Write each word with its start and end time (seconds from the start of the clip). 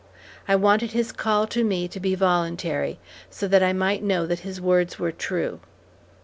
I 0.47 0.55
wanted 0.55 0.93
his 0.93 1.11
call 1.11 1.45
to 1.45 1.63
me 1.63 1.87
to 1.87 1.99
be 1.99 2.15
voluntary, 2.15 2.97
so 3.29 3.47
that 3.47 3.61
I 3.61 3.71
might 3.71 4.01
know 4.01 4.25
that 4.25 4.39
his 4.39 4.59
words 4.59 4.97
were 4.97 5.11
true. 5.11 5.59